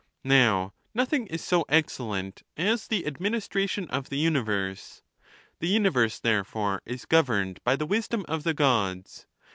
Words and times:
Now, 0.25 0.73
nothing 0.95 1.27
is 1.27 1.43
so 1.43 1.63
excellent 1.69 2.41
as 2.57 2.87
the 2.87 3.05
administration 3.05 3.87
of 3.91 4.09
the 4.09 4.17
universe., 4.17 5.03
The 5.59 5.67
universe, 5.67 6.19
thei 6.19 6.39
c 6.39 6.43
fore, 6.45 6.81
is 6.87 7.05
governed 7.05 7.63
by 7.63 7.75
the 7.75 7.85
wisdom 7.85 8.25
of 8.27 8.41
the 8.43 8.55
Gods. 8.55 9.27